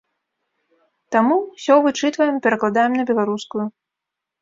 [1.17, 3.65] Таму ўсё вычытваем і перакладаем на беларускую.